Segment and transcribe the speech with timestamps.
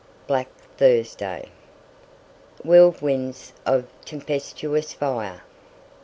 [0.25, 1.49] BLACK THURSDAY.
[2.63, 5.43] "Whirlwinds of tempestuous fire."